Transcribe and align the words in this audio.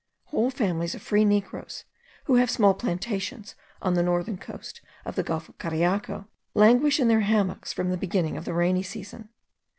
Whole 0.29 0.49
families 0.49 0.95
of 0.95 1.01
free 1.03 1.23
negroes, 1.23 1.85
who 2.23 2.37
have 2.37 2.49
small 2.49 2.73
plantations 2.73 3.53
on 3.83 3.93
the 3.93 4.01
northern 4.01 4.39
coast 4.39 4.81
of 5.05 5.13
the 5.15 5.21
gulf 5.21 5.47
of 5.47 5.59
Cariaco, 5.59 6.27
languish 6.55 6.99
in 6.99 7.07
their 7.07 7.19
hammocks 7.19 7.71
from 7.71 7.91
the 7.91 7.97
beginning 7.97 8.35
of 8.35 8.45
the 8.45 8.53
rainy 8.55 8.81
season. 8.81 9.29